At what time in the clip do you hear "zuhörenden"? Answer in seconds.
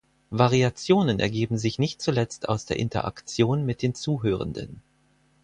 3.93-4.81